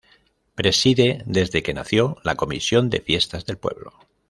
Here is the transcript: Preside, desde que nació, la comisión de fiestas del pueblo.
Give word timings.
Preside, 0.55 1.21
desde 1.27 1.61
que 1.61 1.75
nació, 1.75 2.17
la 2.23 2.33
comisión 2.33 2.89
de 2.89 3.01
fiestas 3.01 3.45
del 3.45 3.59
pueblo. 3.59 3.93